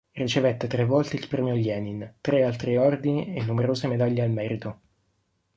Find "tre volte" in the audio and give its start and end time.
0.65-1.15